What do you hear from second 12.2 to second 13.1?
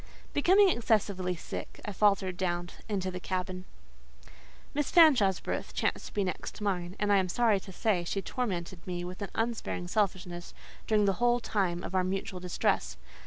distress.